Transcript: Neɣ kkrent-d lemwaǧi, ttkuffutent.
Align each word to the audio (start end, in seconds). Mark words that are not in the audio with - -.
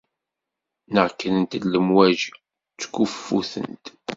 Neɣ 0.93 1.07
kkrent-d 1.13 1.63
lemwaǧi, 1.73 2.31
ttkuffutent. 2.71 3.85